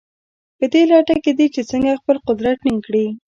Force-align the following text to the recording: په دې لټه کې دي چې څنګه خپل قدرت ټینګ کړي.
په 0.57 0.65
دې 0.73 0.81
لټه 0.91 1.15
کې 1.23 1.31
دي 1.37 1.47
چې 1.53 1.61
څنګه 1.71 1.99
خپل 2.01 2.17
قدرت 2.27 2.55
ټینګ 2.63 2.79
کړي. 2.87 3.05